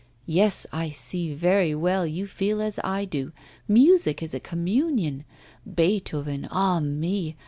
[0.25, 3.33] Yes, I see very well, you feel as I do,
[3.67, 5.25] music is a communion
[5.63, 7.35] Beethoven, ah, me!